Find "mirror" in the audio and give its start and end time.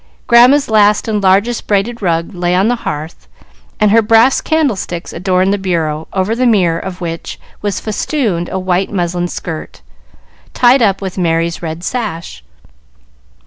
6.47-6.79